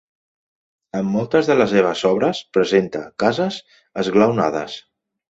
[0.99, 3.59] En moltes de les seves obres presenta cases
[4.05, 4.79] esglaonades.